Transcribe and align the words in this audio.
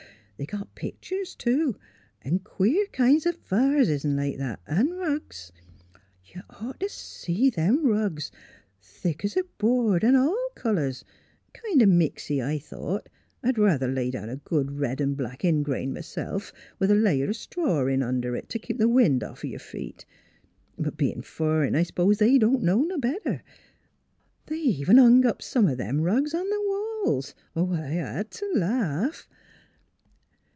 They 0.37 0.47
got 0.47 0.73
pictur's, 0.73 1.35
too, 1.35 1.75
'n' 2.23 2.39
queer 2.39 2.87
kinds 2.87 3.27
o' 3.27 3.31
vases 3.45 4.03
'n' 4.03 4.15
like 4.15 4.37
that, 4.39 4.59
'n' 4.65 4.89
rugs. 4.89 5.51
You'd 6.25 6.45
ought 6.49 6.79
t' 6.79 6.87
see 6.87 7.51
them 7.51 7.85
rugs 7.85 8.31
thick 8.81 9.23
's 9.23 9.37
a 9.37 9.43
board 9.59 10.03
'n' 10.03 10.15
all 10.15 10.49
colors 10.55 11.05
kind 11.53 11.83
o' 11.83 11.85
mixy, 11.85 12.41
I 12.43 12.57
thought. 12.57 13.07
I'd 13.43 13.59
ruther 13.59 13.87
lay 13.87 14.09
down 14.09 14.29
a 14.29 14.37
good 14.37 14.71
red 14.79 14.99
'n' 14.99 15.13
black 15.13 15.45
ingrain, 15.45 15.93
m'self, 15.93 16.51
with 16.79 16.89
a 16.89 16.95
layer 16.95 17.29
o' 17.29 17.33
straw 17.33 17.85
in 17.85 18.01
under 18.01 18.35
it 18.35 18.49
t' 18.49 18.57
keep 18.57 18.79
the 18.79 18.89
wind 18.89 19.23
offen 19.23 19.51
y'r 19.51 19.59
feet; 19.59 20.07
but 20.75 20.97
bein' 20.97 21.21
fur'n 21.21 21.75
I 21.75 21.83
s'pose 21.83 22.17
they 22.17 22.39
don't 22.39 22.63
know 22.63 22.81
NEIGHBORS 22.81 22.85
81 22.87 22.87
no 22.87 22.97
better. 22.97 23.43
They 24.47 24.55
even 24.57 24.97
hung 24.97 25.23
up 25.23 25.43
some 25.43 25.67
of 25.67 25.77
them 25.77 26.01
rugs 26.01 26.33
on 26.33 26.47
th' 26.47 26.65
walls. 26.67 27.35
I 27.55 27.89
had 27.91 28.31
t' 28.31 28.47
laugh! 28.55 29.27